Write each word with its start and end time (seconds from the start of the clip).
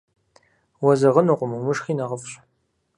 Уэзэгъынукъым, 0.83 1.51
умышхи 1.57 1.93
нэхъыфӏщ. 1.97 2.31